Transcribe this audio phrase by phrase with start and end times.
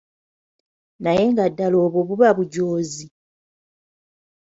[1.03, 3.05] Naye nga ddala obwo buba bujoozi?